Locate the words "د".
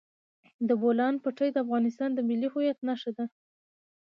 0.67-0.69, 1.51-1.57, 2.13-2.19